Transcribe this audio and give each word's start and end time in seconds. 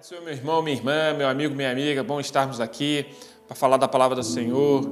Pai 0.00 0.02
do 0.02 0.06
Senhor, 0.06 0.24
meu 0.24 0.32
irmão, 0.32 0.62
minha 0.62 0.74
irmã, 0.74 1.12
meu 1.12 1.28
amigo, 1.28 1.54
minha 1.54 1.70
amiga, 1.70 2.02
bom 2.02 2.18
estarmos 2.18 2.58
aqui 2.58 3.04
para 3.46 3.54
falar 3.54 3.76
da 3.76 3.86
palavra 3.86 4.16
do 4.16 4.22
Senhor, 4.22 4.82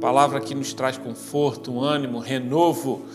palavra 0.00 0.40
que 0.40 0.56
nos 0.56 0.72
traz 0.72 0.98
conforto, 0.98 1.80
ânimo, 1.80 2.18
renovo. 2.18 3.06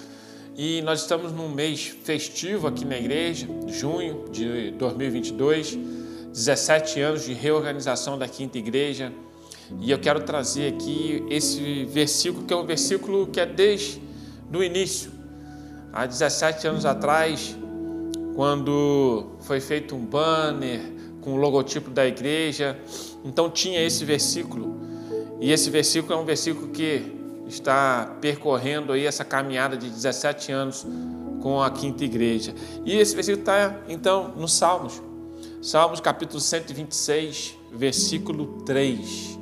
E 0.55 0.81
nós 0.83 1.01
estamos 1.01 1.33
num 1.33 1.49
mês 1.49 1.87
festivo 1.87 2.67
aqui 2.67 2.85
na 2.85 2.97
igreja, 2.97 3.49
junho 3.67 4.29
de 4.31 4.71
2022, 4.71 5.77
17 6.31 7.01
anos 7.01 7.25
de 7.25 7.33
reorganização 7.33 8.17
da 8.17 8.29
quinta 8.29 8.57
igreja. 8.57 9.11
E 9.81 9.91
eu 9.91 9.99
quero 9.99 10.21
trazer 10.21 10.73
aqui 10.73 11.21
esse 11.29 11.83
versículo, 11.83 12.45
que 12.45 12.53
é 12.53 12.55
um 12.55 12.65
versículo 12.65 13.27
que 13.27 13.41
é 13.41 13.45
desde 13.45 14.01
o 14.53 14.63
início. 14.63 15.11
Há 15.91 16.05
17 16.05 16.65
anos 16.65 16.85
atrás, 16.85 17.57
quando 18.35 19.35
foi 19.41 19.59
feito 19.59 19.95
um 19.95 20.05
banner, 20.05 20.94
com 21.25 21.33
o 21.33 21.37
logotipo 21.37 21.89
da 21.89 22.05
igreja. 22.05 22.79
Então 23.25 23.49
tinha 23.49 23.83
esse 23.83 24.05
versículo. 24.05 24.79
E 25.41 25.51
esse 25.51 25.69
versículo 25.71 26.13
é 26.13 26.17
um 26.17 26.23
versículo 26.23 26.69
que 26.69 27.11
está 27.47 28.15
percorrendo 28.21 28.93
aí 28.93 29.05
essa 29.05 29.25
caminhada 29.25 29.75
de 29.75 29.89
17 29.89 30.51
anos 30.51 30.85
com 31.41 31.61
a 31.61 31.69
quinta 31.71 32.05
igreja. 32.05 32.53
E 32.85 32.95
esse 32.95 33.15
versículo 33.15 33.41
está 33.41 33.81
então 33.89 34.33
no 34.37 34.47
Salmos. 34.47 35.01
Salmos 35.61 35.99
capítulo 35.99 36.39
126, 36.39 37.55
versículo 37.73 38.61
3. 38.63 39.39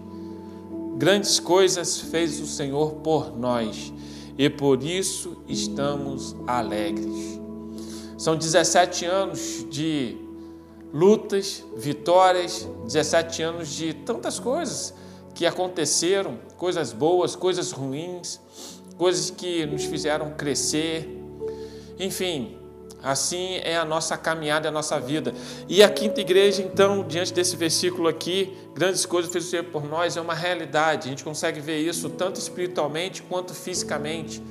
Grandes 0.98 1.40
coisas 1.40 2.00
fez 2.00 2.40
o 2.40 2.46
Senhor 2.46 2.94
por 2.96 3.38
nós, 3.38 3.92
e 4.38 4.50
por 4.50 4.82
isso 4.84 5.38
estamos 5.50 6.36
alegres. 6.48 7.40
São 8.18 8.38
17 8.38 9.06
anos 9.06 9.66
de 9.70 10.18
lutas, 10.94 11.64
vitórias, 11.76 12.68
17 12.86 13.42
anos 13.42 13.70
de 13.70 13.94
tantas 13.94 14.40
coisas 14.40 14.94
que 15.34 15.46
aconteceram, 15.46 16.38
coisas 16.56 16.94
boas, 16.94 17.36
coisas 17.36 17.72
ruins, 17.72 18.40
coisas 18.96 19.32
que 19.32 19.66
nos 19.66 19.86
fizeram 19.86 20.32
crescer. 20.36 21.10
Enfim, 22.00 22.60
assim 23.02 23.56
é 23.64 23.76
a 23.76 23.84
nossa 23.84 24.16
caminhada, 24.16 24.70
a 24.70 24.72
nossa 24.72 25.00
vida. 25.00 25.34
E 25.68 25.82
a 25.82 25.90
quinta 25.90 26.22
igreja, 26.22 26.62
então, 26.62 27.04
diante 27.08 27.34
desse 27.34 27.56
versículo 27.56 28.08
aqui, 28.08 28.56
grandes 28.76 29.04
coisas 29.04 29.32
fez 29.32 29.50
por 29.72 29.84
nós, 29.84 30.16
é 30.16 30.22
uma 30.22 30.36
realidade. 30.36 31.08
A 31.08 31.10
gente 31.10 31.24
consegue 31.24 31.60
ver 31.60 31.80
isso 31.80 32.08
tanto 32.12 32.40
espiritualmente 32.40 33.24
quanto 33.24 33.56
fisicamente. 33.56 34.44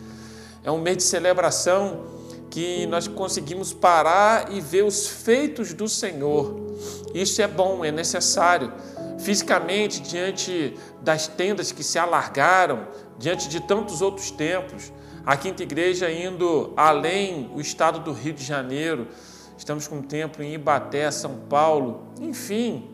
É 0.64 0.70
um 0.72 0.78
mês 0.78 0.96
de 0.96 1.02
celebração 1.04 2.21
que 2.52 2.86
nós 2.86 3.08
conseguimos 3.08 3.72
parar 3.72 4.52
e 4.52 4.60
ver 4.60 4.84
os 4.84 5.06
feitos 5.06 5.72
do 5.72 5.88
Senhor. 5.88 6.76
Isso 7.14 7.40
é 7.40 7.48
bom, 7.48 7.82
é 7.82 7.90
necessário. 7.90 8.70
Fisicamente, 9.18 10.02
diante 10.02 10.76
das 11.00 11.26
tendas 11.26 11.72
que 11.72 11.82
se 11.82 11.98
alargaram, 11.98 12.88
diante 13.18 13.48
de 13.48 13.58
tantos 13.58 14.02
outros 14.02 14.30
templos, 14.30 14.92
a 15.24 15.34
quinta 15.34 15.62
igreja 15.62 16.12
indo 16.12 16.74
além 16.76 17.50
o 17.54 17.60
estado 17.60 18.00
do 18.00 18.12
Rio 18.12 18.34
de 18.34 18.44
Janeiro, 18.44 19.08
estamos 19.56 19.88
com 19.88 19.96
um 19.96 20.02
templo 20.02 20.44
em 20.44 20.52
Ibaté, 20.52 21.10
São 21.10 21.36
Paulo, 21.48 22.08
enfim, 22.20 22.91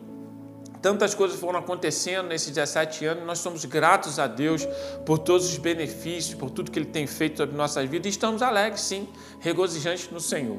Tantas 0.80 1.12
coisas 1.12 1.38
foram 1.38 1.58
acontecendo 1.58 2.28
nesses 2.28 2.48
17 2.48 3.04
anos, 3.04 3.24
nós 3.24 3.40
somos 3.40 3.64
gratos 3.64 4.18
a 4.18 4.26
Deus 4.28 4.66
por 5.04 5.18
todos 5.18 5.48
os 5.48 5.58
benefícios, 5.58 6.34
por 6.34 6.50
tudo 6.50 6.70
que 6.70 6.78
Ele 6.78 6.86
tem 6.86 7.06
feito 7.06 7.38
sobre 7.38 7.56
nossas 7.56 7.88
vidas 7.88 8.06
e 8.06 8.10
estamos 8.10 8.42
alegres, 8.42 8.82
sim, 8.82 9.08
regozijantes 9.40 10.08
no 10.10 10.20
Senhor. 10.20 10.58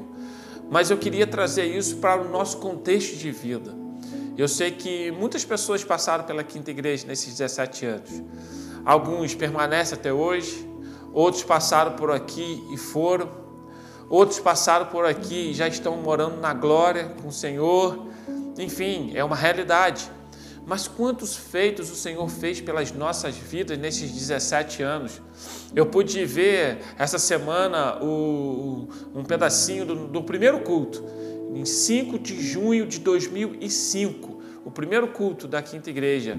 Mas 0.70 0.90
eu 0.90 0.98
queria 0.98 1.26
trazer 1.26 1.64
isso 1.64 1.96
para 1.96 2.20
o 2.20 2.28
nosso 2.28 2.58
contexto 2.58 3.16
de 3.16 3.30
vida. 3.30 3.74
Eu 4.36 4.46
sei 4.46 4.70
que 4.70 5.10
muitas 5.10 5.44
pessoas 5.44 5.82
passaram 5.82 6.24
pela 6.24 6.44
Quinta 6.44 6.70
Igreja 6.70 7.06
nesses 7.06 7.28
17 7.36 7.86
anos. 7.86 8.22
Alguns 8.84 9.34
permanecem 9.34 9.98
até 9.98 10.12
hoje, 10.12 10.68
outros 11.12 11.42
passaram 11.42 11.92
por 11.92 12.10
aqui 12.10 12.62
e 12.72 12.76
foram, 12.76 13.28
outros 14.08 14.38
passaram 14.38 14.86
por 14.86 15.06
aqui 15.06 15.50
e 15.50 15.54
já 15.54 15.66
estão 15.66 15.96
morando 15.96 16.36
na 16.36 16.52
glória 16.52 17.14
com 17.20 17.28
o 17.28 17.32
Senhor 17.32 18.09
enfim, 18.60 19.12
é 19.14 19.24
uma 19.24 19.36
realidade. 19.36 20.10
Mas 20.66 20.86
quantos 20.86 21.34
feitos 21.34 21.90
o 21.90 21.96
Senhor 21.96 22.28
fez 22.28 22.60
pelas 22.60 22.92
nossas 22.92 23.36
vidas 23.36 23.78
nesses 23.78 24.12
17 24.12 24.82
anos? 24.82 25.20
Eu 25.74 25.86
pude 25.86 26.24
ver 26.24 26.78
essa 26.98 27.18
semana 27.18 27.98
o, 28.02 28.88
um 29.14 29.24
pedacinho 29.24 29.84
do, 29.84 30.06
do 30.06 30.22
primeiro 30.22 30.60
culto, 30.60 31.04
em 31.54 31.64
5 31.64 32.18
de 32.18 32.40
junho 32.40 32.86
de 32.86 33.00
2005, 33.00 34.40
o 34.64 34.70
primeiro 34.70 35.08
culto 35.08 35.48
da 35.48 35.60
Quinta 35.60 35.90
Igreja. 35.90 36.38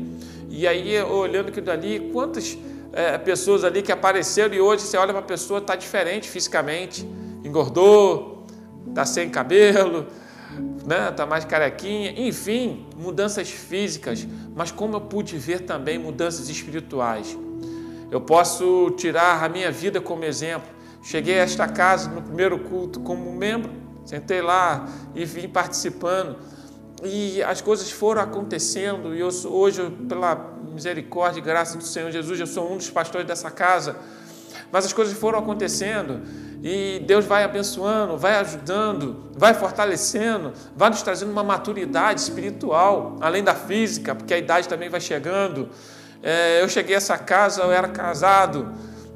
E 0.49 0.67
aí, 0.67 1.01
olhando 1.01 1.49
aquilo 1.49 1.65
dali, 1.65 2.11
quantas 2.13 2.57
é, 2.93 3.17
pessoas 3.17 3.63
ali 3.63 3.81
que 3.81 3.91
apareceram 3.91 4.53
e 4.53 4.61
hoje 4.61 4.83
você 4.83 4.97
olha 4.97 5.11
para 5.11 5.19
a 5.19 5.25
pessoa, 5.25 5.59
está 5.59 5.75
diferente 5.75 6.29
fisicamente, 6.29 7.05
engordou, 7.43 8.45
está 8.87 9.05
sem 9.05 9.29
cabelo, 9.29 10.05
né? 10.85 11.11
Tá 11.11 11.25
mais 11.25 11.45
carequinha, 11.45 12.13
enfim, 12.17 12.85
mudanças 12.97 13.49
físicas, 13.49 14.27
mas 14.55 14.71
como 14.71 14.95
eu 14.95 15.01
pude 15.01 15.37
ver 15.37 15.61
também 15.61 15.97
mudanças 15.97 16.49
espirituais. 16.49 17.37
Eu 18.09 18.19
posso 18.19 18.91
tirar 18.97 19.43
a 19.43 19.47
minha 19.47 19.71
vida 19.71 20.01
como 20.01 20.25
exemplo. 20.25 20.69
Cheguei 21.01 21.39
a 21.39 21.43
esta 21.43 21.67
casa 21.67 22.09
no 22.09 22.21
primeiro 22.21 22.59
culto 22.59 22.99
como 22.99 23.31
membro, 23.31 23.71
sentei 24.05 24.41
lá 24.41 24.87
e 25.15 25.25
vim 25.25 25.47
participando. 25.47 26.37
E 27.03 27.41
as 27.41 27.61
coisas 27.61 27.89
foram 27.89 28.21
acontecendo, 28.21 29.15
e 29.15 29.19
eu 29.19 29.29
hoje, 29.45 29.89
pela 30.07 30.35
misericórdia 30.71 31.39
e 31.39 31.41
graça 31.41 31.77
do 31.77 31.83
Senhor 31.83 32.11
Jesus, 32.11 32.39
eu 32.39 32.45
sou 32.45 32.71
um 32.71 32.77
dos 32.77 32.89
pastores 32.89 33.25
dessa 33.25 33.49
casa. 33.49 33.95
Mas 34.71 34.85
as 34.85 34.93
coisas 34.93 35.17
foram 35.17 35.39
acontecendo 35.39 36.21
e 36.63 37.01
Deus 37.07 37.25
vai 37.25 37.43
abençoando, 37.43 38.17
vai 38.17 38.35
ajudando, 38.35 39.31
vai 39.35 39.53
fortalecendo, 39.53 40.53
vai 40.75 40.91
nos 40.91 41.01
trazendo 41.01 41.31
uma 41.31 41.43
maturidade 41.43 42.21
espiritual, 42.21 43.17
além 43.19 43.43
da 43.43 43.55
física, 43.55 44.13
porque 44.13 44.33
a 44.33 44.37
idade 44.37 44.69
também 44.69 44.87
vai 44.87 45.01
chegando. 45.01 45.69
É, 46.21 46.61
eu 46.61 46.69
cheguei 46.69 46.93
a 46.93 46.97
essa 46.97 47.17
casa, 47.17 47.63
eu 47.63 47.71
era 47.71 47.87
casado, 47.87 48.71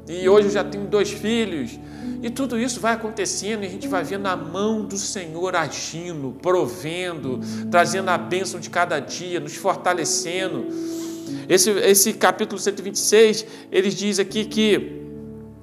e 0.08 0.28
hoje 0.28 0.48
eu 0.48 0.52
já 0.52 0.64
tenho 0.64 0.86
dois 0.86 1.12
filhos. 1.12 1.78
E 2.20 2.30
tudo 2.30 2.58
isso 2.58 2.80
vai 2.80 2.94
acontecendo 2.94 3.62
e 3.62 3.66
a 3.66 3.70
gente 3.70 3.86
vai 3.86 4.02
vendo 4.02 4.26
a 4.26 4.34
mão 4.34 4.84
do 4.84 4.96
Senhor 4.96 5.54
agindo, 5.54 6.34
provendo, 6.42 7.38
trazendo 7.70 8.08
a 8.08 8.18
bênção 8.18 8.58
de 8.58 8.70
cada 8.70 8.98
dia, 8.98 9.38
nos 9.38 9.54
fortalecendo. 9.54 10.66
Esse, 11.48 11.70
esse 11.70 12.12
capítulo 12.14 12.60
126, 12.60 13.46
ele 13.70 13.90
diz 13.90 14.18
aqui 14.18 14.44
que 14.44 15.05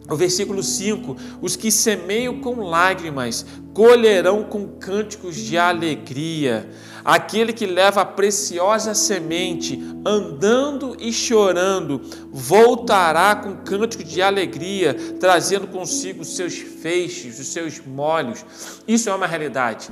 o 0.09 0.15
versículo 0.15 0.61
5: 0.61 1.15
Os 1.41 1.55
que 1.55 1.71
semeiam 1.71 2.39
com 2.39 2.61
lágrimas 2.61 3.45
colherão 3.73 4.43
com 4.43 4.67
cânticos 4.67 5.35
de 5.35 5.57
alegria. 5.57 6.69
Aquele 7.03 7.51
que 7.51 7.65
leva 7.65 8.01
a 8.01 8.05
preciosa 8.05 8.93
semente, 8.93 9.81
andando 10.05 10.95
e 10.99 11.11
chorando, 11.11 12.01
voltará 12.31 13.35
com 13.35 13.57
cântico 13.57 14.03
de 14.03 14.21
alegria, 14.21 14.95
trazendo 15.19 15.67
consigo 15.67 16.21
os 16.21 16.35
seus 16.35 16.55
feixes, 16.55 17.39
os 17.39 17.47
seus 17.47 17.81
molhos. 17.85 18.45
Isso 18.87 19.09
é 19.09 19.13
uma 19.13 19.27
realidade. 19.27 19.89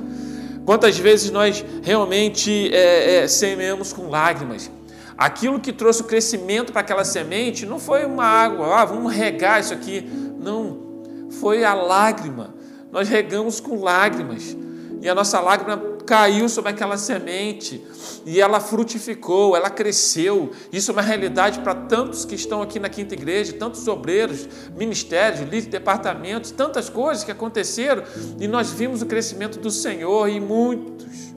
Quantas 0.65 0.97
vezes 0.97 1.31
nós 1.31 1.65
realmente 1.81 2.73
é, 2.73 3.23
é, 3.23 3.27
semeamos 3.27 3.91
com 3.91 4.07
lágrimas? 4.07 4.71
Aquilo 5.17 5.59
que 5.59 5.73
trouxe 5.73 6.01
o 6.01 6.05
crescimento 6.05 6.71
para 6.71 6.81
aquela 6.81 7.03
semente 7.03 7.65
não 7.65 7.79
foi 7.79 8.05
uma 8.05 8.25
água, 8.25 8.81
ah, 8.81 8.85
vamos 8.85 9.13
regar 9.13 9.59
isso 9.59 9.73
aqui. 9.73 10.01
Não, 10.39 11.29
foi 11.39 11.63
a 11.63 11.73
lágrima. 11.73 12.53
Nós 12.91 13.07
regamos 13.07 13.59
com 13.59 13.81
lágrimas. 13.81 14.55
E 15.01 15.09
a 15.09 15.15
nossa 15.15 15.39
lágrima 15.39 15.77
caiu 16.05 16.49
sobre 16.49 16.71
aquela 16.71 16.97
semente 16.97 17.81
e 18.25 18.39
ela 18.39 18.59
frutificou, 18.59 19.55
ela 19.55 19.69
cresceu. 19.69 20.51
Isso 20.71 20.91
é 20.91 20.93
uma 20.93 21.01
realidade 21.01 21.59
para 21.59 21.73
tantos 21.73 22.25
que 22.25 22.35
estão 22.35 22.61
aqui 22.61 22.79
na 22.79 22.89
quinta 22.89 23.13
igreja, 23.13 23.53
tantos 23.53 23.87
obreiros, 23.87 24.47
ministérios, 24.75 25.41
líderes, 25.41 25.67
departamentos, 25.67 26.51
tantas 26.51 26.89
coisas 26.89 27.23
que 27.23 27.31
aconteceram 27.31 28.03
e 28.39 28.47
nós 28.47 28.71
vimos 28.71 29.01
o 29.01 29.05
crescimento 29.05 29.59
do 29.59 29.71
Senhor 29.71 30.27
e 30.29 30.39
muitos 30.39 31.33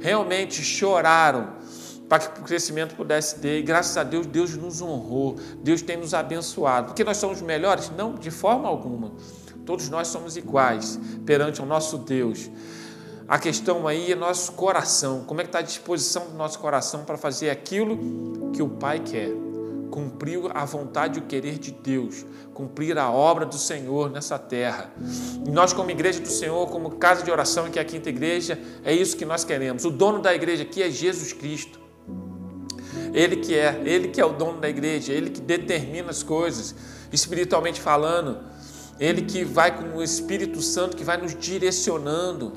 realmente 0.00 0.62
choraram 0.62 1.54
para 2.08 2.20
que 2.20 2.40
o 2.40 2.44
crescimento 2.44 2.94
pudesse 2.94 3.36
ter. 3.36 3.58
E 3.58 3.62
graças 3.62 3.96
a 3.96 4.02
Deus, 4.02 4.26
Deus 4.26 4.56
nos 4.56 4.80
honrou, 4.80 5.36
Deus 5.62 5.82
tem 5.82 5.96
nos 5.96 6.14
abençoado. 6.14 6.88
Porque 6.88 7.04
nós 7.04 7.16
somos 7.16 7.40
melhores? 7.42 7.90
Não, 7.96 8.14
de 8.14 8.30
forma 8.30 8.68
alguma. 8.68 9.12
Todos 9.64 9.88
nós 9.88 10.08
somos 10.08 10.36
iguais 10.36 10.98
perante 11.24 11.60
o 11.60 11.66
nosso 11.66 11.98
Deus. 11.98 12.50
A 13.26 13.38
questão 13.38 13.88
aí 13.88 14.12
é 14.12 14.14
nosso 14.14 14.52
coração. 14.52 15.24
Como 15.26 15.40
é 15.40 15.44
que 15.44 15.48
está 15.48 15.58
a 15.58 15.62
disposição 15.62 16.26
do 16.26 16.36
nosso 16.36 16.58
coração 16.60 17.04
para 17.04 17.16
fazer 17.16 17.50
aquilo 17.50 18.52
que 18.52 18.62
o 18.62 18.68
Pai 18.68 19.00
quer? 19.00 19.46
cumprir 19.96 20.40
a 20.52 20.64
vontade 20.66 21.18
e 21.18 21.22
o 21.22 21.24
querer 21.24 21.58
de 21.58 21.70
Deus, 21.70 22.26
cumprir 22.52 22.98
a 22.98 23.10
obra 23.10 23.46
do 23.46 23.56
Senhor 23.56 24.10
nessa 24.10 24.38
terra. 24.38 24.92
E 25.46 25.50
nós, 25.50 25.72
como 25.72 25.90
igreja 25.90 26.20
do 26.20 26.28
Senhor, 26.28 26.68
como 26.68 26.90
casa 26.92 27.22
de 27.22 27.30
oração, 27.30 27.70
que 27.70 27.78
é 27.78 27.82
a 27.82 27.84
quinta 27.84 28.10
igreja, 28.10 28.58
é 28.84 28.92
isso 28.92 29.16
que 29.16 29.24
nós 29.24 29.42
queremos. 29.42 29.86
O 29.86 29.90
dono 29.90 30.20
da 30.20 30.34
igreja 30.34 30.64
aqui 30.64 30.82
é 30.82 30.90
Jesus 30.90 31.32
Cristo. 31.32 31.85
Ele 33.16 33.36
que 33.36 33.54
é, 33.54 33.80
ele 33.86 34.08
que 34.08 34.20
é 34.20 34.26
o 34.26 34.34
dono 34.34 34.60
da 34.60 34.68
igreja, 34.68 35.10
ele 35.10 35.30
que 35.30 35.40
determina 35.40 36.10
as 36.10 36.22
coisas, 36.22 36.74
espiritualmente 37.10 37.80
falando, 37.80 38.40
ele 39.00 39.22
que 39.22 39.42
vai 39.42 39.74
com 39.74 39.96
o 39.96 40.02
Espírito 40.02 40.60
Santo 40.60 40.94
que 40.94 41.02
vai 41.02 41.16
nos 41.16 41.34
direcionando. 41.34 42.52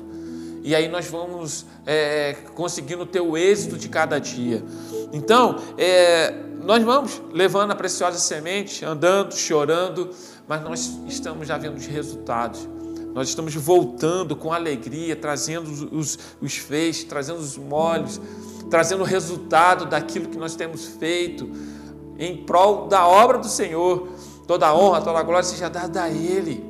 E 0.62 0.74
aí 0.74 0.86
nós 0.86 1.06
vamos 1.06 1.64
é, 1.86 2.36
conseguindo 2.54 3.06
ter 3.06 3.20
o 3.20 3.38
êxito 3.38 3.78
de 3.78 3.88
cada 3.88 4.18
dia. 4.18 4.62
Então, 5.14 5.56
é, 5.78 6.34
nós 6.62 6.84
vamos 6.84 7.22
levando 7.32 7.70
a 7.70 7.74
preciosa 7.74 8.18
semente, 8.18 8.84
andando, 8.84 9.34
chorando, 9.34 10.10
mas 10.46 10.62
nós 10.62 10.98
estamos 11.08 11.48
já 11.48 11.56
vendo 11.56 11.78
os 11.78 11.86
resultados. 11.86 12.68
Nós 13.14 13.30
estamos 13.30 13.54
voltando 13.54 14.36
com 14.36 14.52
alegria, 14.52 15.16
trazendo 15.16 15.70
os, 15.90 16.18
os 16.38 16.56
feixes, 16.56 17.04
trazendo 17.04 17.38
os 17.38 17.56
molhos, 17.56 18.20
trazendo 18.70 19.02
o 19.02 19.04
resultado 19.04 19.84
daquilo 19.84 20.28
que 20.28 20.38
nós 20.38 20.54
temos 20.54 20.86
feito 20.86 21.50
em 22.18 22.36
prol 22.36 22.86
da 22.86 23.06
obra 23.06 23.38
do 23.38 23.48
Senhor. 23.48 24.08
Toda 24.46 24.68
a 24.68 24.74
honra, 24.74 25.02
toda 25.02 25.18
a 25.18 25.22
glória 25.22 25.42
seja 25.42 25.68
dada 25.68 26.04
a 26.04 26.08
Ele. 26.08 26.64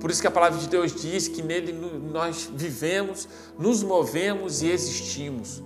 Por 0.00 0.10
isso 0.10 0.20
que 0.20 0.26
a 0.26 0.30
palavra 0.30 0.58
de 0.58 0.68
Deus 0.68 0.94
diz 0.94 1.28
que 1.28 1.42
nele 1.42 1.72
nós 2.12 2.50
vivemos, 2.52 3.28
nos 3.58 3.82
movemos 3.82 4.62
e 4.62 4.70
existimos. 4.70 5.62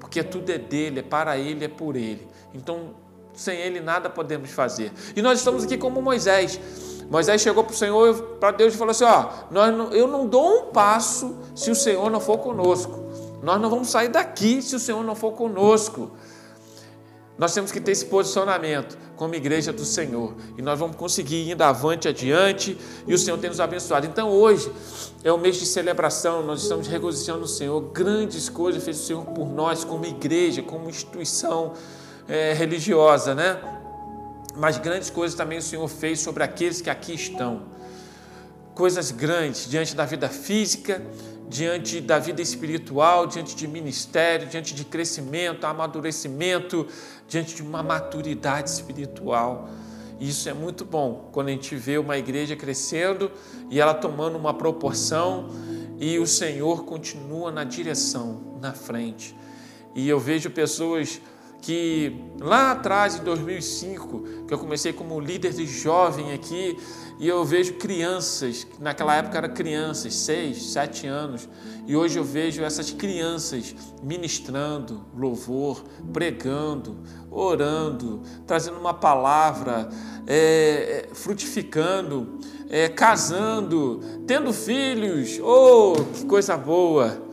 Porque 0.00 0.22
tudo 0.22 0.50
é 0.50 0.58
dele, 0.58 1.00
é 1.00 1.02
para 1.02 1.36
Ele, 1.36 1.64
é 1.64 1.68
por 1.68 1.96
Ele. 1.96 2.26
Então, 2.54 2.90
sem 3.34 3.58
Ele 3.58 3.80
nada 3.80 4.10
podemos 4.10 4.50
fazer. 4.50 4.92
E 5.14 5.22
nós 5.22 5.38
estamos 5.38 5.64
aqui 5.64 5.76
como 5.76 6.02
Moisés. 6.02 6.58
Moisés 7.08 7.40
chegou 7.40 7.62
para 7.62 7.72
o 7.72 7.76
Senhor, 7.76 8.14
para 8.40 8.50
Deus 8.50 8.74
e 8.74 8.76
falou 8.76 8.90
assim: 8.90 9.04
Ó, 9.04 9.28
nós, 9.50 9.94
eu 9.94 10.08
não 10.08 10.26
dou 10.26 10.62
um 10.62 10.72
passo 10.72 11.36
se 11.54 11.70
o 11.70 11.74
Senhor 11.74 12.10
não 12.10 12.20
for 12.20 12.38
conosco. 12.38 13.05
Nós 13.46 13.60
não 13.60 13.70
vamos 13.70 13.90
sair 13.90 14.08
daqui 14.08 14.60
se 14.60 14.74
o 14.74 14.80
Senhor 14.80 15.04
não 15.04 15.14
for 15.14 15.30
conosco. 15.30 16.10
Nós 17.38 17.54
temos 17.54 17.70
que 17.70 17.80
ter 17.80 17.92
esse 17.92 18.06
posicionamento 18.06 18.98
como 19.14 19.36
igreja 19.36 19.72
do 19.72 19.84
Senhor. 19.84 20.34
E 20.58 20.62
nós 20.62 20.76
vamos 20.76 20.96
conseguir 20.96 21.48
ir 21.48 21.62
avante, 21.62 22.08
adiante, 22.08 22.76
e 23.06 23.14
o 23.14 23.16
Senhor 23.16 23.38
tem 23.38 23.48
nos 23.48 23.60
abençoado. 23.60 24.04
Então 24.04 24.30
hoje 24.30 24.68
é 25.22 25.30
o 25.30 25.38
mês 25.38 25.54
de 25.58 25.64
celebração, 25.64 26.42
nós 26.42 26.62
estamos 26.62 26.88
regozijando 26.88 27.44
o 27.44 27.46
Senhor. 27.46 27.80
Grandes 27.92 28.48
coisas 28.48 28.82
fez 28.82 28.98
o 28.98 29.04
Senhor 29.04 29.24
por 29.26 29.46
nós, 29.46 29.84
como 29.84 30.04
igreja, 30.04 30.60
como 30.60 30.90
instituição 30.90 31.74
é, 32.26 32.52
religiosa, 32.52 33.32
né? 33.32 33.60
Mas 34.56 34.76
grandes 34.76 35.08
coisas 35.08 35.38
também 35.38 35.58
o 35.58 35.62
Senhor 35.62 35.86
fez 35.86 36.18
sobre 36.18 36.42
aqueles 36.42 36.80
que 36.80 36.90
aqui 36.90 37.14
estão. 37.14 37.62
Coisas 38.74 39.12
grandes 39.12 39.70
diante 39.70 39.94
da 39.94 40.04
vida 40.04 40.28
física, 40.28 41.00
diante 41.48 42.00
da 42.00 42.18
vida 42.18 42.42
espiritual, 42.42 43.26
diante 43.26 43.54
de 43.54 43.68
ministério, 43.68 44.48
diante 44.48 44.74
de 44.74 44.84
crescimento, 44.84 45.64
amadurecimento, 45.64 46.86
diante 47.28 47.54
de 47.54 47.62
uma 47.62 47.82
maturidade 47.82 48.70
espiritual. 48.70 49.68
Isso 50.18 50.48
é 50.48 50.54
muito 50.54 50.84
bom 50.84 51.28
quando 51.32 51.48
a 51.48 51.50
gente 51.50 51.76
vê 51.76 51.98
uma 51.98 52.16
igreja 52.16 52.56
crescendo 52.56 53.30
e 53.70 53.80
ela 53.80 53.94
tomando 53.94 54.36
uma 54.36 54.54
proporção 54.54 55.50
e 55.98 56.18
o 56.18 56.26
Senhor 56.26 56.84
continua 56.84 57.50
na 57.50 57.64
direção, 57.64 58.58
na 58.60 58.72
frente. 58.72 59.36
E 59.94 60.08
eu 60.08 60.18
vejo 60.18 60.50
pessoas 60.50 61.20
que 61.62 62.24
lá 62.40 62.72
atrás, 62.72 63.16
em 63.16 63.24
2005, 63.24 64.46
que 64.46 64.54
eu 64.54 64.58
comecei 64.58 64.92
como 64.92 65.18
líder 65.20 65.52
de 65.52 65.66
jovem 65.66 66.32
aqui, 66.32 66.78
e 67.18 67.26
eu 67.26 67.44
vejo 67.44 67.74
crianças, 67.74 68.64
que 68.64 68.82
naquela 68.82 69.14
época 69.16 69.38
eram 69.38 69.54
crianças, 69.54 70.14
seis, 70.14 70.62
sete 70.72 71.06
anos, 71.06 71.48
e 71.86 71.96
hoje 71.96 72.18
eu 72.18 72.24
vejo 72.24 72.62
essas 72.62 72.90
crianças 72.90 73.74
ministrando 74.02 75.04
louvor, 75.16 75.82
pregando, 76.12 76.98
orando, 77.30 78.22
trazendo 78.46 78.78
uma 78.78 78.94
palavra, 78.94 79.88
é 80.26 81.08
frutificando, 81.14 82.38
é, 82.68 82.88
casando, 82.88 84.00
tendo 84.26 84.52
filhos, 84.52 85.40
oh, 85.42 85.94
que 86.14 86.26
coisa 86.26 86.56
boa! 86.56 87.25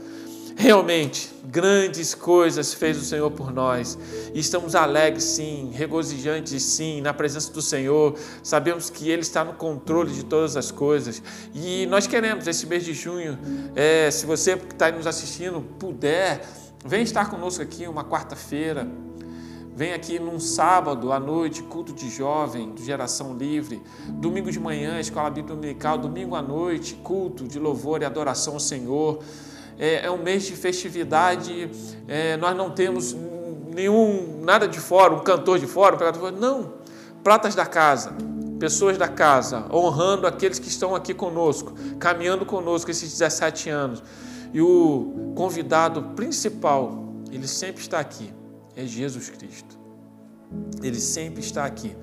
Realmente, 0.64 1.30
grandes 1.44 2.16
coisas 2.16 2.74
fez 2.74 2.98
o 2.98 3.04
Senhor 3.04 3.30
por 3.30 3.52
nós. 3.52 4.00
E 4.34 4.40
estamos 4.40 4.76
alegres, 4.76 5.26
sim, 5.26 5.72
regozijantes, 5.74 6.64
sim, 6.64 7.02
na 7.02 7.14
presença 7.14 7.52
do 7.52 7.62
Senhor. 7.62 8.16
Sabemos 8.42 8.90
que 8.90 9.10
Ele 9.10 9.24
está 9.24 9.44
no 9.44 9.52
controle 9.52 10.14
de 10.14 10.24
todas 10.24 10.56
as 10.56 10.72
coisas. 10.72 11.22
E 11.54 11.86
nós 11.88 12.08
queremos, 12.08 12.48
esse 12.48 12.66
mês 12.66 12.86
de 12.86 12.94
junho, 12.94 13.38
é, 13.76 14.10
se 14.10 14.26
você 14.26 14.56
que 14.56 14.72
está 14.74 14.90
nos 14.90 15.06
assistindo 15.06 15.60
puder, 15.78 16.48
vem 16.86 17.04
estar 17.04 17.30
conosco 17.30 17.62
aqui 17.62 17.86
uma 17.86 18.06
quarta-feira. 18.06 18.88
Vem 19.76 19.92
aqui 19.92 20.18
num 20.18 20.40
sábado 20.40 21.12
à 21.12 21.20
noite, 21.20 21.62
culto 21.64 21.92
de 21.92 22.10
jovem, 22.10 22.70
do 22.70 22.82
Geração 22.82 23.36
Livre. 23.36 23.82
Domingo 24.08 24.50
de 24.50 24.62
manhã, 24.62 24.98
escola 24.98 25.30
bíblica 25.30 25.56
dominical. 25.58 25.98
Domingo 25.98 26.38
à 26.38 26.42
noite, 26.42 26.96
culto 27.04 27.46
de 27.50 27.60
louvor 27.60 28.02
e 28.02 28.06
adoração 28.06 28.54
ao 28.54 28.62
Senhor 28.62 29.22
é, 29.78 30.06
é 30.06 30.12
um 30.12 30.22
mês 30.22 30.44
de 30.44 30.56
festividade, 30.56 31.70
é, 32.08 32.38
nós 32.38 32.56
não 32.56 32.70
temos 32.70 33.16
nenhum, 33.74 34.42
nada 34.42 34.68
de 34.68 34.80
fora, 34.80 35.14
um 35.14 35.20
cantor 35.20 35.60
de 35.60 35.68
fora, 35.68 35.96
um 35.96 35.98
pregador 35.98 36.32
de 36.32 36.38
fora, 36.38 36.40
não. 36.40 36.74
Pratas 37.24 37.56
da 37.56 37.66
casa, 37.66 38.14
pessoas 38.60 38.98
da 38.98 39.08
casa, 39.08 39.66
honrando 39.74 40.28
aqueles 40.28 40.60
que 40.60 40.68
estão 40.68 40.96
aqui 40.96 41.14
conosco, 41.14 41.74
caminhando 42.00 42.46
conosco 42.46 42.92
esses 42.92 43.12
17 43.12 43.70
anos. 43.70 44.04
E 44.54 44.62
o 44.62 45.34
convidado 45.36 46.02
principal, 46.16 47.12
ele 47.32 47.48
sempre 47.48 47.82
está 47.82 48.00
aqui, 48.00 48.32
é 48.76 48.86
Jesus 48.86 49.30
Cristo. 49.30 49.84
Ele 50.84 51.00
sempre 51.00 51.42
está 51.42 51.66
aqui. 51.66 51.96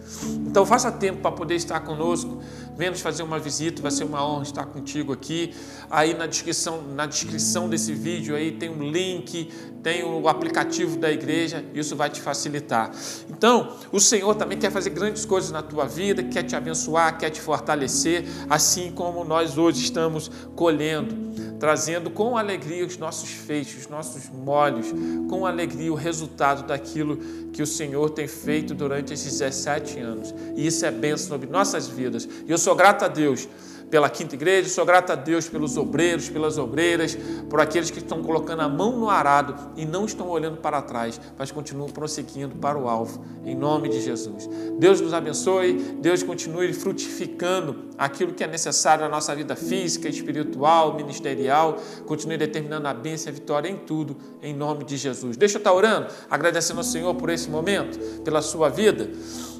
Então 0.46 0.66
faça 0.66 0.90
tempo 0.90 1.20
para 1.20 1.30
poder 1.30 1.54
estar 1.54 1.78
conosco. 1.80 2.42
Venha 2.80 2.92
nos 2.92 3.02
fazer 3.02 3.22
uma 3.22 3.38
visita, 3.38 3.82
vai 3.82 3.90
ser 3.90 4.04
uma 4.04 4.26
honra 4.26 4.42
estar 4.42 4.64
contigo 4.64 5.12
aqui. 5.12 5.54
Aí 5.90 6.14
na 6.14 6.24
descrição, 6.24 6.80
na 6.80 7.04
descrição 7.04 7.68
desse 7.68 7.92
vídeo 7.92 8.34
aí 8.34 8.52
tem 8.52 8.70
um 8.70 8.90
link, 8.90 9.50
tem 9.82 10.02
o 10.02 10.26
aplicativo 10.26 10.96
da 10.96 11.12
igreja, 11.12 11.62
isso 11.74 11.94
vai 11.94 12.08
te 12.08 12.22
facilitar. 12.22 12.90
Então, 13.28 13.76
o 13.92 14.00
Senhor 14.00 14.34
também 14.34 14.56
quer 14.56 14.72
fazer 14.72 14.88
grandes 14.88 15.26
coisas 15.26 15.50
na 15.50 15.60
tua 15.60 15.84
vida, 15.84 16.22
quer 16.22 16.42
te 16.42 16.56
abençoar, 16.56 17.18
quer 17.18 17.28
te 17.28 17.42
fortalecer, 17.42 18.24
assim 18.48 18.90
como 18.92 19.26
nós 19.26 19.58
hoje 19.58 19.84
estamos 19.84 20.30
colhendo 20.56 21.28
trazendo 21.60 22.10
com 22.10 22.38
alegria 22.38 22.86
os 22.86 22.96
nossos 22.96 23.28
feixes, 23.30 23.82
os 23.82 23.88
nossos 23.88 24.30
molhos, 24.30 24.86
com 25.28 25.44
alegria 25.44 25.92
o 25.92 25.94
resultado 25.94 26.66
daquilo 26.66 27.18
que 27.52 27.62
o 27.62 27.66
Senhor 27.66 28.08
tem 28.10 28.26
feito 28.26 28.74
durante 28.74 29.12
esses 29.12 29.38
17 29.38 29.98
anos. 30.00 30.34
E 30.56 30.66
isso 30.66 30.86
é 30.86 30.90
bênção 30.90 31.28
sobre 31.28 31.48
nossas 31.48 31.86
vidas. 31.86 32.26
E 32.46 32.50
eu 32.50 32.56
sou 32.56 32.69
grato 32.74 33.04
a 33.04 33.08
Deus 33.08 33.48
pela 33.90 34.08
quinta 34.08 34.36
igreja, 34.36 34.68
sou 34.68 34.86
grato 34.86 35.10
a 35.10 35.14
Deus 35.16 35.48
pelos 35.48 35.76
obreiros, 35.76 36.28
pelas 36.28 36.56
obreiras, 36.56 37.18
por 37.48 37.60
aqueles 37.60 37.90
que 37.90 37.98
estão 37.98 38.22
colocando 38.22 38.60
a 38.60 38.68
mão 38.68 38.96
no 38.96 39.10
arado 39.10 39.54
e 39.76 39.84
não 39.84 40.04
estão 40.04 40.28
olhando 40.28 40.58
para 40.58 40.80
trás, 40.80 41.20
mas 41.36 41.50
continuam 41.50 41.90
prosseguindo 41.90 42.54
para 42.56 42.78
o 42.78 42.88
alvo, 42.88 43.24
em 43.44 43.56
nome 43.56 43.88
de 43.88 44.00
Jesus. 44.00 44.48
Deus 44.78 45.00
nos 45.00 45.12
abençoe, 45.12 45.74
Deus 46.00 46.22
continue 46.22 46.72
frutificando 46.72 47.90
aquilo 47.98 48.32
que 48.32 48.44
é 48.44 48.46
necessário 48.46 49.04
na 49.04 49.10
nossa 49.10 49.34
vida 49.34 49.56
física, 49.56 50.08
espiritual, 50.08 50.94
ministerial, 50.94 51.76
continue 52.06 52.38
determinando 52.38 52.86
a 52.86 52.94
bênção 52.94 53.28
e 53.28 53.30
a 53.30 53.34
vitória 53.34 53.68
em 53.68 53.76
tudo, 53.76 54.16
em 54.40 54.54
nome 54.54 54.84
de 54.84 54.96
Jesus. 54.96 55.36
Deixa 55.36 55.56
eu 55.56 55.58
estar 55.58 55.72
orando, 55.72 56.06
agradecendo 56.30 56.80
ao 56.80 56.84
Senhor 56.84 57.14
por 57.16 57.28
esse 57.28 57.50
momento, 57.50 57.98
pela 58.22 58.40
sua 58.40 58.68
vida. 58.68 59.10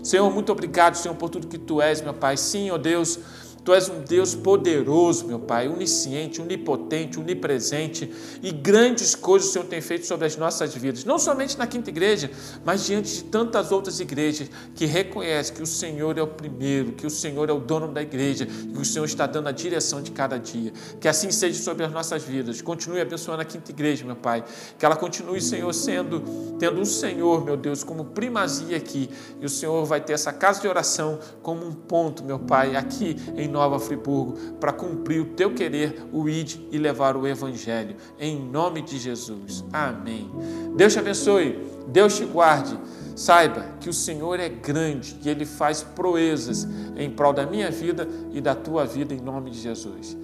Senhor, 0.02 0.30
muito 0.30 0.50
obrigado, 0.50 0.94
Senhor, 0.94 1.14
por 1.14 1.28
tudo 1.28 1.46
que 1.46 1.58
Tu 1.58 1.82
és, 1.82 2.00
meu 2.00 2.14
Pai. 2.14 2.37
Sim, 2.37 2.70
ó 2.70 2.78
Deus, 2.78 3.18
Tu 3.64 3.75
és 3.75 3.88
um 3.88 4.00
Deus 4.00 4.35
poderoso, 4.35 5.26
meu 5.26 5.38
Pai, 5.38 5.69
onisciente, 5.69 6.40
onipotente, 6.40 7.19
onipresente 7.19 8.11
e 8.43 8.50
grandes 8.50 9.14
coisas 9.14 9.49
o 9.49 9.52
Senhor 9.52 9.64
tem 9.67 9.81
feito 9.81 10.07
sobre 10.07 10.26
as 10.26 10.37
nossas 10.37 10.75
vidas, 10.75 11.05
não 11.05 11.19
somente 11.19 11.59
na 11.59 11.67
quinta 11.67 11.90
igreja, 11.90 12.31
mas 12.64 12.87
diante 12.87 13.17
de 13.17 13.25
tantas 13.25 13.71
outras 13.71 14.00
igrejas 14.00 14.50
que 14.75 14.87
reconhecem 14.87 15.55
que 15.55 15.62
o 15.62 15.67
Senhor 15.67 16.17
é 16.17 16.23
o 16.23 16.26
primeiro, 16.26 16.93
que 16.93 17.07
o 17.07 17.11
Senhor 17.11 17.49
é 17.49 17.52
o 17.52 17.61
dono 17.61 17.88
da 17.88 18.02
igreja, 18.02 18.47
que 18.47 18.79
o 18.79 18.85
Senhor 18.85 19.05
está 19.05 19.26
dando 19.26 19.49
a 19.49 19.52
direção 19.52 20.02
de 20.02 20.11
cada 20.11 20.38
dia. 20.38 20.73
Que 21.00 21.09
assim 21.09 21.31
seja 21.31 21.61
sobre 21.62 21.85
as 21.85 21.93
nossas 21.93 22.23
vidas. 22.23 22.61
Continue 22.62 23.00
abençoando 23.00 23.43
a 23.43 23.45
quinta 23.45 23.71
igreja, 23.71 24.05
meu 24.05 24.17
Pai. 24.17 24.45
Que 24.79 24.85
ela 24.85 24.97
continue, 24.97 25.40
Senhor, 25.40 25.73
sendo, 25.73 26.23
tendo 26.59 26.81
o 26.81 26.87
Senhor, 26.87 27.45
meu 27.45 27.57
Deus, 27.57 27.85
como 27.85 28.07
primazia 28.07 28.76
aqui. 28.76 29.11
E 29.40 29.47
o 29.47 29.49
Senhor 29.49 29.85
vai 29.85 30.00
ter 30.00 30.14
essa 30.14 30.33
casa 30.33 30.61
de 30.61 30.69
oração 30.69 31.19
como 31.43 31.67
um 31.67 31.73
ponto, 31.73 32.25
meu 32.25 32.38
Pai, 32.38 32.76
aqui 32.76 33.17
em 33.37 33.49
Nova 33.50 33.78
Friburgo 33.78 34.54
para 34.61 34.73
cumprir 34.73 35.21
o 35.21 35.26
teu 35.26 35.54
querer, 35.54 36.02
o 36.12 36.28
id 36.28 36.61
e 36.71 36.78
levar 36.78 37.16
o 37.16 37.26
evangelho. 37.26 37.97
Em 38.19 38.38
nome 38.38 38.83
de 38.83 38.99
Jesus. 38.99 39.64
Amém. 39.73 40.30
Deus 40.76 40.92
te 40.92 40.99
abençoe. 40.99 41.59
Deus 41.88 42.16
te 42.16 42.25
guarde. 42.25 42.78
Saiba 43.16 43.66
que 43.80 43.88
o 43.88 43.92
Senhor 43.92 44.40
é 44.40 44.49
grande 44.49 45.19
e 45.23 45.28
Ele 45.28 45.45
faz 45.45 45.83
proezas 45.83 46.66
em 46.97 47.11
prol 47.11 47.33
da 47.33 47.45
minha 47.45 47.71
vida 47.71 48.09
e 48.33 48.40
da 48.40 48.54
tua 48.54 48.87
vida, 48.87 49.12
em 49.12 49.21
nome 49.21 49.50
de 49.50 49.61
Jesus. 49.61 50.16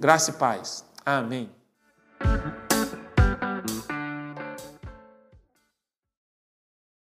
Graça 0.00 0.30
e 0.30 0.34
paz. 0.34 0.84
Amém. 1.06 1.63